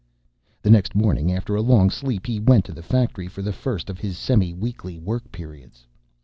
The 0.63 0.71
next 0.71 0.95
morning, 0.95 1.31
after 1.31 1.53
a 1.55 1.61
long 1.61 1.91
sleep, 1.91 2.25
he 2.25 2.39
went 2.39 2.65
to 2.65 2.71
the 2.71 2.81
factory 2.81 3.27
for 3.27 3.43
the 3.43 3.53
first 3.53 3.87
of 3.87 3.99
his 3.99 4.17
semi 4.17 4.51
weekly 4.51 4.97
work 4.97 5.31
periods. 5.31 5.85